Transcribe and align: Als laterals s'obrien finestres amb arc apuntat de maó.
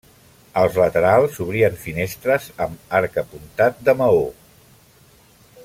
Als 0.61 0.77
laterals 0.83 1.35
s'obrien 1.35 1.77
finestres 1.83 2.47
amb 2.67 2.97
arc 3.01 3.21
apuntat 3.23 3.87
de 3.91 3.97
maó. 4.01 4.27